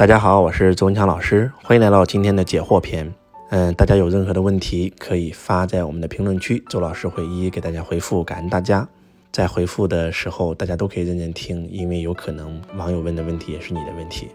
[0.00, 3.12] 大家好，我是周文强老师，欢迎来到今天的解惑篇。
[3.50, 8.24] 嗯，大家有任何的问题可以发在我们的评论区，周老师会一一给大家回复。
[8.24, 8.88] 感恩大家
[9.30, 14.28] 在回复的时候，大家都可以认真听，因为有可能网友问的问题也是你的问题。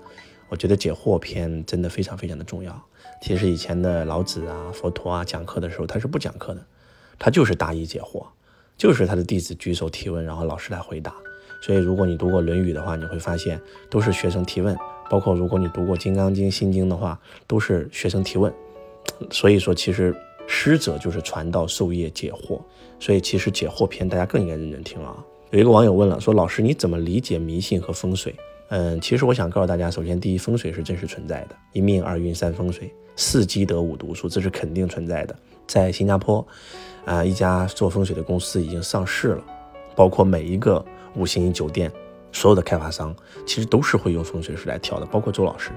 [0.49, 2.79] 我觉得解惑篇真的非常非常的重要。
[3.23, 6.63] 其实以前的老子啊、佛陀啊讲课的时候，他是不讲课的，
[7.17, 8.23] 他就是答疑解惑，
[8.77, 11.11] 就是他的弟子举手提问，然后老师来回答。
[11.59, 13.59] 所以如果你读过《论语》的话，你会发现
[13.89, 14.77] 都是学生提问。
[15.09, 18.51] 包括如果你读过《金刚经》《心经》的话，都是学生提问。
[19.29, 20.15] 所以说，其实
[20.47, 22.59] 师者就是传道授业解惑。
[22.99, 25.15] 所以其实解惑篇大家更应该认真听啊。
[25.51, 28.33] 有一个网友问了，说老师你怎么理解迷信和风水？
[28.69, 35.35] 嗯，其实我想告诉大家，首先第一，风水是真实存在的，一命二运三风水，四积德五读书，这是肯定存在的。
[35.67, 36.45] 在新加坡，
[37.05, 39.43] 啊，一家做风水的公司已经上市了，
[39.95, 40.83] 包括每一个
[41.15, 41.91] 五星级酒店。
[42.35, 45.71] 所有的开发商其实都是会用风水师来挑的，包括周老师，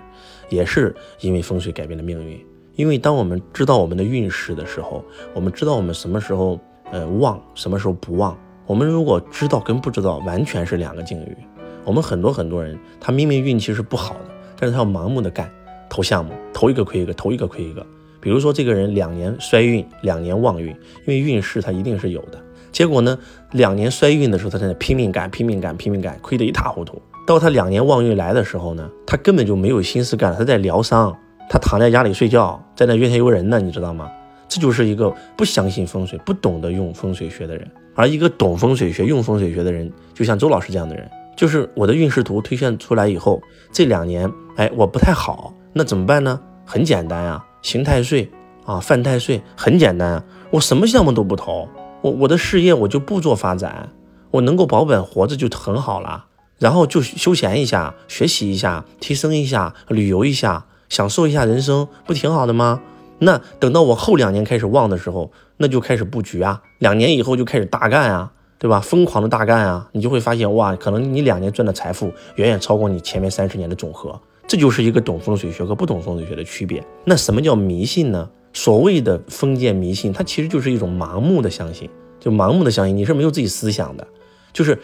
[0.48, 2.44] 也是因为风水改变了命运。
[2.74, 6.58] 因为当我们知道我们的运势的时候，我们知道我们什么时候
[6.90, 8.36] 呃旺，什么时候不旺。
[8.66, 11.36] 我们如果知道跟不知道完全是两个境遇。
[11.84, 15.50] 我们很多很多人，他明明运气是不好的，但是他要盲目的干
[15.88, 17.86] 投项目，投一个亏一个，投一个亏一个。
[18.20, 22.42] 比如说这个人两年衰运，两年旺运，因为运势他一定是有的。
[22.72, 23.18] 结果呢，
[23.52, 27.00] 两年衰运的时候，他在那拼命干，拼命干，拼命干，亏得一塌糊涂。
[27.26, 31.14] 到他两年旺运来的时候呢，他根本就没有心思干了，他在疗伤，
[31.48, 34.10] 他躺在家里睡觉，在那怨天尤人呢，你知道吗？
[34.48, 37.70] 这就是一个不相信风水、不懂得用风水学的人。
[37.94, 46.40] 而一个懂风水学、用风水学的人，就像周老师这样的人，就是我的运势图推算出来以后，这两年，哎，我不太好，那怎么办呢？
[46.64, 48.30] 很简单啊，刑太岁
[48.64, 51.68] 啊，犯太岁，很简单啊，我什么项目都不投。
[52.00, 53.90] 我我的事业我就不做发展，
[54.30, 56.26] 我能够保本活着就很好了，
[56.58, 62.80] 然后就休闲一下，学习一下，提升一下，旅游一下，享受一下人生，不挺好的吗？
[63.18, 68.78] 那等到我后两年开始旺的时候，那就开始布局啊，两年以后就开始大干啊，对吧？
[68.78, 76.80] 疯狂的大干啊，你就会发现哇，可能你两年赚的财富远远超过你前面三十年的总和，这就是一个懂风水学和不懂风水学的区别。
[77.04, 78.30] 那什么叫迷信呢？
[78.58, 81.88] 所谓的封建迷信，它其实就是一种盲目的相信，
[82.18, 84.04] 就盲目的相信，你是没有自己思想的。
[84.52, 84.76] 就是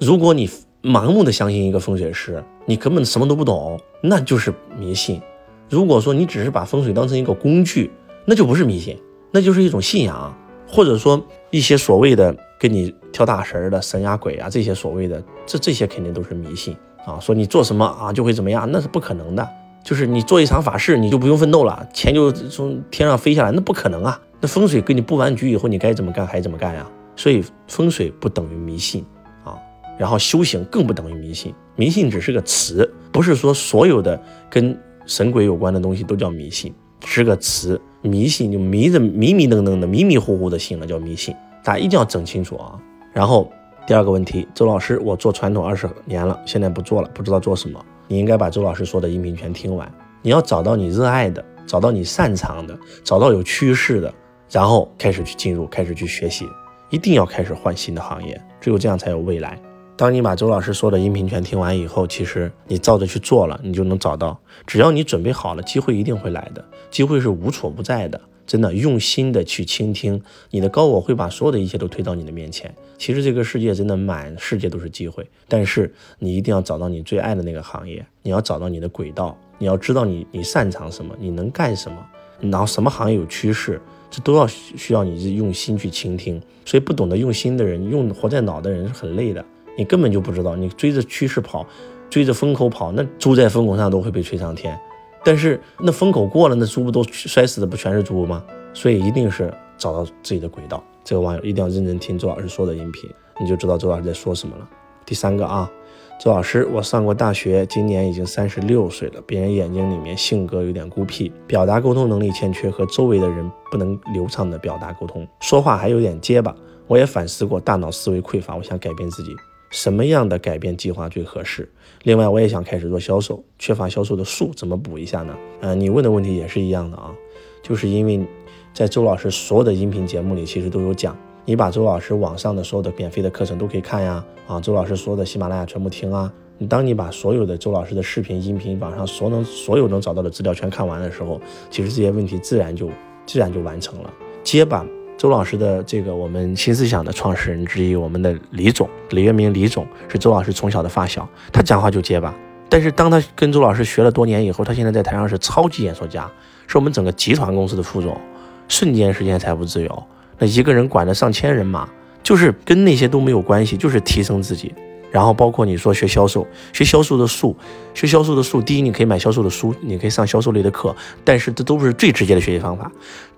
[0.00, 0.50] 如果你
[0.82, 5.22] 盲目的相信一个风水师，你根本什么都不懂，那就是迷信。
[5.70, 7.88] 如果说你只是把风水当成一个工具，
[8.24, 8.98] 那就不是迷信，
[9.30, 10.36] 那就是一种信仰，
[10.66, 16.76] 或者说一些所谓的跟你跳大神的神呀鬼啊这些所谓的，这这些肯定都是迷信
[17.06, 17.20] 啊。
[17.20, 19.48] 说你做什么啊就会怎么样，那是不可能的。
[19.84, 24.18] 就是你做一场法事，你就不用奋斗了，钱就从天上飞下来，那不可能啊！
[24.40, 26.86] 那风水给你布完局以后，你该怎么干还怎么干呀？
[27.14, 29.04] 所以风水不等于迷信
[29.44, 29.54] 啊，
[29.98, 34.18] 然后修行更不等于迷信，迷信只是个词，不是说所有的
[34.48, 36.74] 跟神鬼有关的东西都叫迷信，
[37.04, 37.80] 是个词。
[38.00, 41.34] 迷信就迷着迷迷瞪瞪的、迷迷糊糊的信了，叫迷信。
[41.62, 42.78] 大家一定要整清楚啊！
[43.14, 43.50] 然后
[43.86, 47.82] 第二个问题，周老师，我做传统二十年了，现在不做了，不知道做什么。
[48.08, 49.90] 你应该把周老师说的音频全听完。
[50.22, 54.12] 你要找到你热爱的，找到你擅长的，找到有趋势的，
[54.50, 56.46] 然后开始去进入，开始去学习。
[56.90, 59.60] 一定要开始换新的行业，只有这样才有未来。
[59.96, 64.38] 当你把周老师说的音频全听完以后，其实你照着去做了，你就能找到。
[64.66, 66.64] 只要你准备好了，机会一定会来的。
[66.90, 68.20] 机会是无处不在的。
[68.46, 72.74] 真的用心的去倾听，你的高我会把所有的一切都推到你的面前。
[72.98, 81.98] 其实这个世界真的满世界都是机会，但是你一定要找到你最爱的那个行业，你要找到你的轨道，你要知道你你擅长什么，你能干什么，
[82.40, 86.40] 然后什么行业有趋势，这都要需要你用心去倾听。
[86.64, 89.44] 所以不懂得用心的人，用活在脑的人是很累的，
[89.76, 91.66] 你根本就不知道，你追着趋势跑，
[92.08, 94.78] 追着风口跑，那猪在风口上都会被吹上天。
[95.24, 98.44] 但是那风口过了，那猪不都摔死的不全是猪吗？
[98.72, 100.82] 所以一定是找到自己的轨道。
[101.02, 103.08] 这个网友一定要认真听周老师说的音频，
[103.40, 104.68] 你就知道周老师在说什么了。
[105.06, 105.70] 第三个啊，
[106.18, 109.22] 周老师，我上过大学，今年已经三十六岁了。
[109.26, 116.54] 别人眼睛里面性格有点孤僻，表达沟通能力欠缺，和周围的人不能流畅的表达沟通，说话还有点结巴。
[116.86, 119.34] 我也反思过，大脑思维匮乏，我想改变自己。
[119.74, 121.68] 什么样的改变计划最合适？
[122.04, 125.36] 另外，我也想开始做销售，缺乏销售的数，怎么补一下呢？
[125.60, 127.12] 呃，你问的问题也是一样的啊，
[127.60, 128.24] 就是因为
[128.72, 136.32] 在周老师所有的音频节目里，其实都有讲，你把周老师网上的所有的免费的课程都可以看呀，啊，周老师说的喜马拉雅全部听啊。
[136.56, 142.88] 你当你把所有的周老师的视频、音频网上所能所有能找到的资料全看完的时候，其实这些问题自然就
[143.26, 144.14] 自然就完成了。
[144.44, 144.86] 结巴。
[145.16, 152.34] 周老师的这个我们新思想的创始人之一，我们的李总李月明李总是周老师从小的发小，他讲话就结巴。
[152.68, 156.28] 但是当他跟周老师学了多年以后，他现在在台上是超级演说家，
[156.66, 158.20] 是我们整个集团公司的副总，
[158.68, 160.02] 瞬间实现财富自由。
[160.38, 161.88] 那一个人管着上千人马，
[162.22, 164.74] 就是跟那些都没有关系，就是提升自己。
[165.14, 167.56] 然后包括你说学销售，学销售的术，
[167.94, 172.90] 学销售的术，第一你可以买销售的书，你可以上销售类的课，但是这都是最直接的学习方法。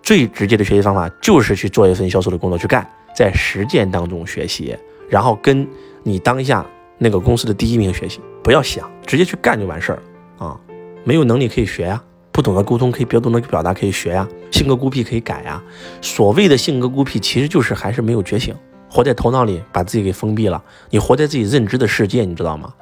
[0.03, 4.75] 最直接的学习方法就是去做一份销售的工作去干，在实践当中学习，
[5.11, 5.69] 然后跟
[6.03, 6.65] 你当下
[6.97, 10.59] 那个公司的第一名学习，不要想，直接去干就完事儿了啊！
[11.05, 12.03] 没有能力可以学呀，
[12.33, 15.63] 不懂得沟通可以不懂得表达可以学呀，性格孤僻可以改呀。
[16.01, 18.55] 所谓的性格孤僻，其实就是还是没有觉醒。
[18.97, 20.65] 活在头脑里，把自己给封闭了。
[20.89, 22.73] 你活在自己认知的世界，你知道吗？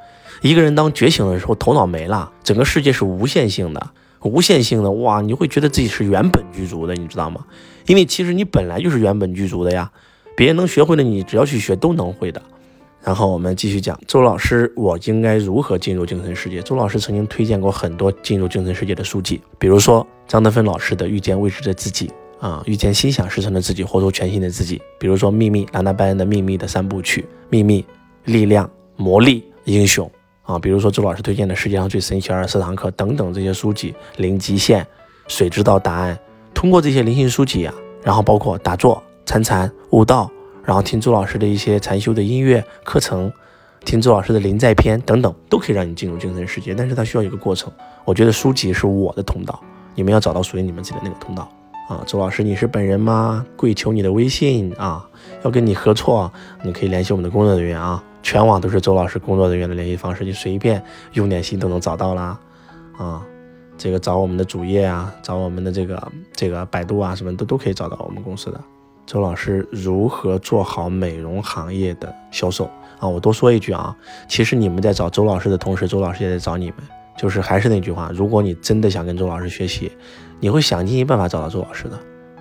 [0.43, 3.91] 一个人当觉醒的时候，头脑没了，整个世界是无限性的，
[4.23, 5.21] 无限性的哇！
[5.23, 7.45] 你会觉得自己是原本具足的，你知道吗？
[7.87, 9.91] 因为其实你本来就是原本具足的呀。
[10.37, 12.41] 别人能学会的，你只要去学都能会的。
[13.03, 16.63] 然后我们继续讲周老师，我应该如何进入精神世界？
[16.63, 22.07] 周老师曾经推荐过很多进入精神世界的书籍，比如说张德芬老师的《遇见未知的自己》。
[22.45, 24.79] 啊，遇见心想事成的自己，活出全新的自己。
[25.01, 27.81] 比如说《秘密》，兰纳拜恩的《秘密》的三部曲，《秘密》、
[28.31, 30.11] 力量、魔力、英雄
[30.43, 30.59] 啊。
[30.59, 34.85] 比如说周老师推荐的《世界上最神奇二十四堂课》等等这些书籍，《零极限》，
[35.27, 36.19] 谁知道答案？
[36.53, 40.31] 通过这些灵性书籍啊，然后包括打坐、参禅、悟道，
[40.63, 43.33] 然后听周老师的一些禅修的音乐课程，
[43.87, 46.75] 听周老师的临在篇等等，都可以让你进入精神世界。
[46.75, 47.73] 但是它需要一个过程。
[48.05, 49.59] 我觉得书籍是我的通道，
[49.95, 51.51] 你们要找到属于你们自己的那个通道。
[51.89, 53.45] 啊，周老师，你是本人吗？
[53.57, 55.07] 跪求你的微信啊，
[55.43, 56.33] 要跟你合作，
[56.63, 60.83] 你可以联系我们的工作人员啊，全网都是周老师工作人员的联系方式，你随便
[61.13, 62.39] 用点心都能找到啦。
[62.97, 63.23] 啊，
[63.77, 68.59] 这个找我们的主页啊，找我们的这个这个百度啊，什么都都可以找到我们公司的。
[69.05, 72.65] 周老师如何做好美容行业的销售
[72.99, 73.07] 啊？
[73.07, 73.95] 我多说一句啊，
[74.27, 76.77] 其实你们在找周老师的同时，周老师也在找你们。
[77.17, 79.91] 就是还是那句话，如果你真的想跟周老师学习，
[80.41, 81.99] 你会想尽办法找到周老师的，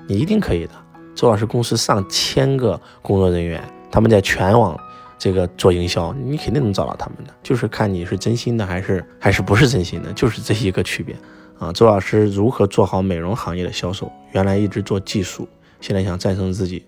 [0.07, 0.71] 你一定可以的。
[1.15, 4.75] 周老师公司上千个工作人员，他们在全网
[5.19, 7.31] 这个做营销，你肯定能找到他们的。
[7.43, 11.15] 就是看你是真心的还是还是不是真心的，就是这一个区别
[11.59, 11.71] 啊。
[11.71, 14.11] 周老师如何做好美容行业的销售？
[14.31, 15.47] 原来一直做技术，
[15.79, 16.83] 现在想战胜自己，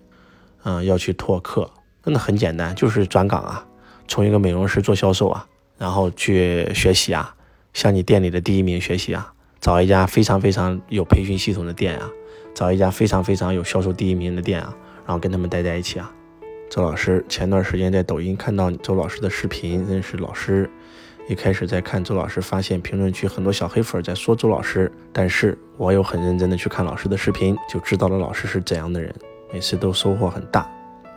[0.64, 1.70] 嗯，要去拓客，
[2.02, 3.64] 真的很简单，就是转岗啊，
[4.08, 5.46] 从一个美容师做销售啊，
[5.78, 7.32] 然后去学习啊。
[7.76, 12.10] 向你店里的第一名学习啊，找一家非常非常有培训系统的店啊，
[12.54, 14.74] 找一家非常非常有销售第一名的店啊，
[15.04, 16.10] 然后跟他们待在一起啊。
[16.70, 20.70] 周老师前段时间在抖音看到周老师的视频，认识老师。
[21.28, 29.14] 一开始在看周老师，发现评论区很多小黑粉在说周老师，但是我又很认真的去看老师的视频，就知道了老师是怎样的人，
[29.52, 30.66] 每次都收获很大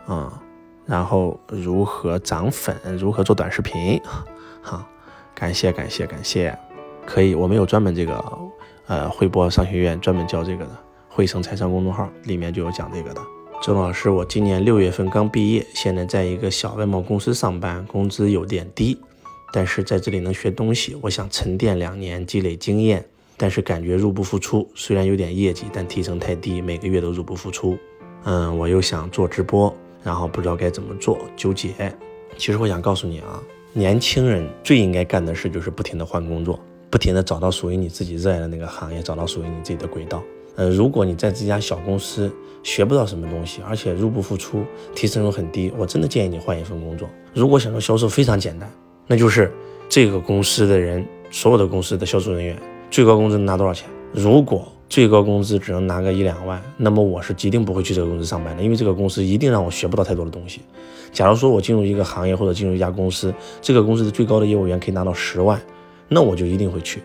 [0.04, 0.42] 啊。
[0.84, 3.98] 然后如何涨粉，如何做短视频，
[4.60, 4.86] 哈。
[5.40, 6.54] 感谢感谢感谢，
[7.06, 8.22] 可以，我们有专门这个，
[8.86, 10.70] 呃，汇博商学院专门教这个的，
[11.08, 13.22] 汇成财商公众号里面就有讲这个的。
[13.62, 19.00] 周老师，我今年六月份刚毕业，现在在一个小外贸公司上班，工资有点低，
[19.50, 23.02] 但是在这里能学东西，我想沉淀两年积累经验，
[23.38, 27.78] 但是感觉入不敷出，虽然有点业绩，但提成太低，每个月都入不敷出。
[28.24, 31.70] 嗯，我又想做直播，然后不知道该怎么做，纠结。
[32.36, 33.42] 其实我想告诉你啊。
[33.72, 36.58] 年轻人最应该干的事就是不停的换工作，
[36.90, 40.22] 不停的找到属于你自己热爱的那个行业，找到属于你自己的轨道。
[40.56, 42.30] 呃，如果你在这家小公司
[42.64, 47.08] 学不到什么东西，而且入不敷出，提成又很低，我真的建议你换一份工作。
[47.32, 48.68] 如果想做销售，非常简单，
[49.06, 49.52] 那就是
[49.88, 52.58] 这个公司的人，所有的公司的销售人员
[52.90, 53.88] 最高工资能拿多少钱？
[54.12, 60.62] 如果最高工资只能拿个一两万，那么我是一定不会去这个公司上班的，因为这个公司一定让我学不到太多的东西。
[61.12, 63.32] 假如说我进入一个行业或者进入一家公司，
[63.62, 65.62] 这个公司的最高的业务员可以拿到十万，
[66.08, 67.00] 那我就一定会去，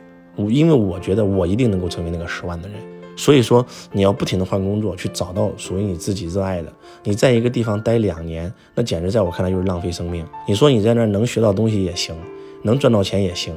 [0.49, 2.79] 因为我觉得我一定能够成为那个十万的人。
[3.15, 6.73] 所以说你要不停的换工作，去找到属于你自己热爱的。
[7.03, 10.25] 你在一个地方待两年，那简直在我看来就是浪费生命。
[10.47, 12.15] 你说你在那儿能学到东西也行，
[12.63, 13.53] 能赚到钱也行，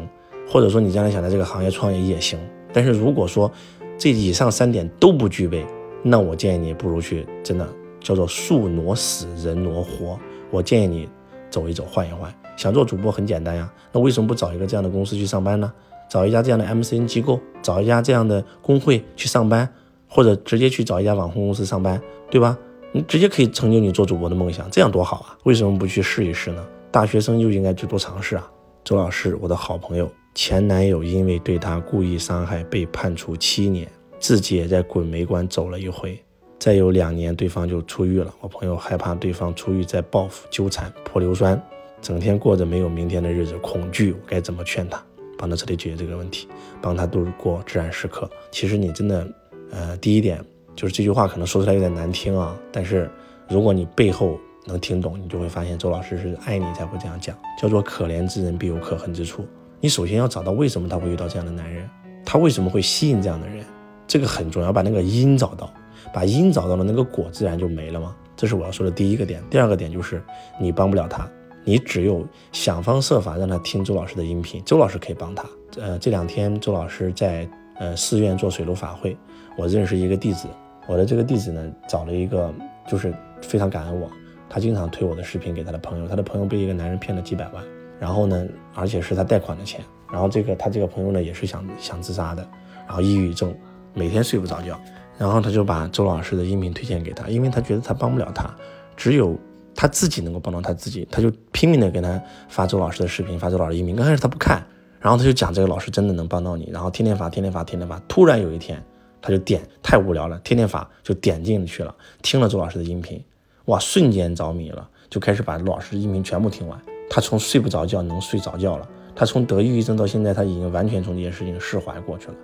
[0.46, 2.38] 或者说你将来想在这个行业创业也行。
[2.70, 3.50] 但是如果说，
[3.98, 5.66] 这以上三点都不具备，
[6.04, 10.18] 那我建议你不如去，真的叫做树挪死，人挪活。
[10.50, 11.08] 我建议你
[11.50, 12.32] 走一走，换一换。
[12.56, 15.72] 想做主播很简单呀，那为什么不找一个这样的公司去上班呢？
[16.08, 19.68] 找一家这样的 MCN 机构，找一家这样的工会去上班，
[20.08, 22.00] 或者直接去找一家网红公司上班，
[22.30, 22.56] 对吧？
[22.92, 25.36] 你直接可以成就你做主播的梦想，这样多好啊！
[25.44, 26.64] 为什么不去试一试呢？
[26.90, 28.50] 大学生就应该去多尝试啊！
[28.82, 30.10] 周老师，我的好朋友。
[30.40, 33.90] 前男友因为对她故意伤害被判处七年，
[34.20, 36.16] 自己也在滚煤关走了一回。
[36.60, 38.32] 再有两年，对方就出狱了。
[38.40, 41.60] 我朋友害怕对方出狱再报复纠缠泼硫酸，
[42.00, 44.12] 整天过着没有明天的日子，恐惧。
[44.12, 45.04] 我该怎么劝他？
[45.36, 46.46] 帮他彻底解决这个问题，
[46.80, 48.30] 帮他度过至暗时刻。
[48.52, 49.28] 其实你真的，
[49.72, 50.40] 呃，第一点
[50.76, 53.10] 就是这句话可能说出来有点难听啊，但是
[53.48, 59.44] 如果你背后能听懂，你就会发现周老师是爱你才会这样讲，叫做可怜之人必有可恨之处。
[59.80, 61.88] 你首先要找到为什么他会遇到这样的男人，
[62.24, 63.64] 他为什么会吸引这样的人，
[64.06, 65.72] 这个很重要，把那个因找到，
[66.12, 68.16] 把因找到了，那个果自然就没了吗？
[68.36, 69.42] 这是我要说的第一个点。
[69.50, 70.22] 第二个点就是
[70.60, 71.28] 你帮不了他。
[71.64, 75.44] 你只有想方设法让他听周老师的音频，周老师可以帮他。
[75.76, 77.46] 呃，这两天周老师在
[77.78, 79.16] 呃寺院做水陆法会，
[79.56, 80.48] 我认识一个弟子，
[80.86, 82.52] 我的这个弟子呢找了一个，
[82.88, 84.10] 就是非常感恩我，
[84.48, 87.62] 他经常推我的视频给他的朋友，他的朋友被一个男人骗了几百万，
[87.98, 89.80] 然后呢，而且是他贷款的钱，
[90.12, 92.46] 然后这个他这个朋友呢也是想想自杀的，
[92.86, 93.54] 然后抑郁症，
[93.94, 94.78] 每天睡不着觉，
[95.16, 98.54] 然后他就把周老师的音频推荐给他，因为他觉得他帮不了他，
[98.96, 99.38] 只有。
[99.80, 103.94] 他自己能够帮到他自己，他就拼命的给他发周老师的视频，发周老师音频。
[103.94, 104.60] 刚开始他不看，
[104.98, 107.96] 然后他就讲这个老师真的能帮到你，然后天天发，天天发，天天发。
[108.08, 108.82] 突然有一天，
[109.22, 113.22] 他就点，太无聊了，天天发就点进去了，听了周老师的音频，
[113.66, 116.76] 哇，瞬间着迷了，就开始把周老师的音频全部听完。
[117.10, 122.34] 他从睡不着觉能睡着觉了，他从得抑郁症到现在，他已经完全从这件事情释怀过去了。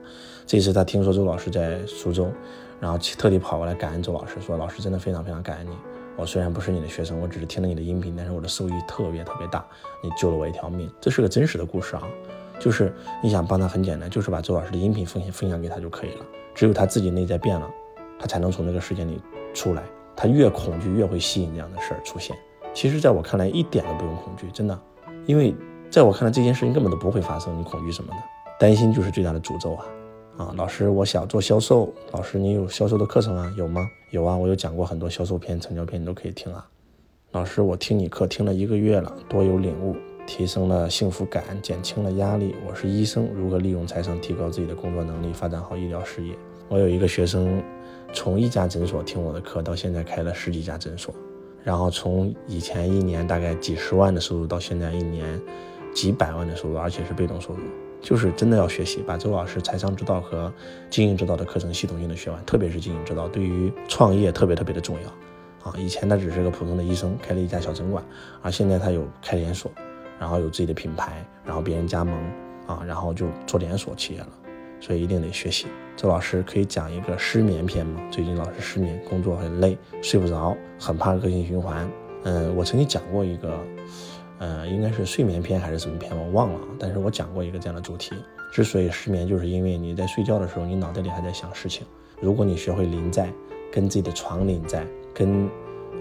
[0.47, 2.30] 这次他听说周老师在苏州，
[2.80, 5.76] 然后特地跑过来感恩周老师，说老师真的非常非常感恩你。
[6.16, 9.64] 我虽然不是你的学生，我只是听了你的音频，但是我的受益特别特别大，
[10.02, 10.88] 你救了我一条命。
[11.00, 12.02] 这是个真实的故事啊，
[12.61, 16.25] 就是你想帮他很简单，就是把周老师的音频分享分享给他就可以了。
[16.54, 17.68] 只有他自己内在变了，
[18.18, 19.21] 他才能从这个事件里
[19.52, 19.83] 出来。
[20.14, 22.37] 他越恐惧，越会吸引这样的事儿出现。
[22.75, 24.78] 其实，在我看来，一点都不用恐惧，真的，
[25.26, 25.54] 因为
[25.88, 27.57] 在我看来，这件事情根本都不会发生。
[27.57, 28.19] 你恐惧什么呢？
[28.59, 29.87] 担心就是最大的诅咒啊。
[30.37, 31.95] 啊，老师，我想做销售。
[32.11, 33.54] 老师，你有销售的课程啊？
[33.57, 33.88] 有吗？
[34.11, 36.66] 有啊，我有讲过很多销售篇、成交篇，你都可以听啊。
[37.31, 39.95] 老师，我听你课听了一个月了，多有领悟，
[40.26, 42.57] 提升了幸福感，减轻了压力。
[42.69, 46.35] 我是医生，如何利用财商提高自己的工作能力，发展好医疗事业？
[46.69, 47.62] 我有一个学生，
[48.12, 51.14] 从一家诊所听我的课，到现在开了十几家诊所，
[51.64, 55.40] 然后从以前一年大概几十万的收入，到现在一年
[55.92, 57.61] 几百万的收入，而且是被动收入。
[58.02, 60.52] 就是真的要学习，把周老师财商之道和
[60.90, 65.75] 经营之道的课程系统性的学完，特别是经营之道，对于创业特别特别的重要啊！
[65.78, 68.04] 以前他只是个普通的医生，开了一家小诊馆，
[68.42, 69.73] 而现在他有开连锁，
[70.21, 72.14] 然后有自己的品牌，然后别人加盟
[72.66, 74.28] 啊，然后就做连锁企业了，
[74.85, 75.67] 所以一定得学习。
[75.97, 77.99] 周老师可以讲一个失眠篇吗？
[78.11, 81.91] 最近老是失眠，工作很累，睡不着，很怕恶性循环。
[82.25, 83.59] 嗯，我曾经讲过一个。
[84.41, 86.61] 呃，应该是睡眠篇还是什么篇，我忘了。
[86.79, 88.14] 但是我讲过一个这样的主题。
[88.53, 91.87] 之所以失眠，就是因为你在睡觉的时候，你脑袋里还在想事情。
[92.21, 93.33] 如果你学会临在，
[93.73, 95.49] 跟自己的床临在，跟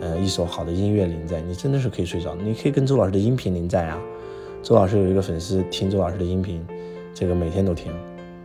[0.02, 2.36] 呃一首好的音乐临在，你真的是可以睡着。
[2.36, 4.02] 你可以跟周老师的音频临在啊。
[4.64, 6.66] 周老师有一个粉丝听周老师的音频，
[7.14, 7.94] 这个每天都听，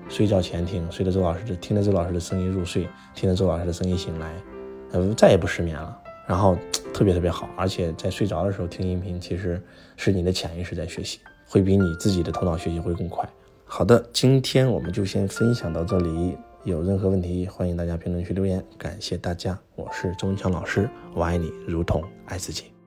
[0.08, 4.32] 睡觉前听，随着周老师的听着周老师的声音入睡，听着周老师的声音醒来，
[4.92, 5.96] 呃再也不失眠了。
[6.26, 6.56] 然后
[6.92, 9.62] 特别特别好，而且在睡着的时候听音频，其实
[9.96, 13.28] 是你的潜意识在学习，会比你自己的头脑学习会更快。
[13.64, 18.64] 好的，今天我们就先分享到这里，有任何问题欢迎大家评论区留言。
[18.76, 22.77] 感谢大家，我是钟强老师，我爱你如同爱自己。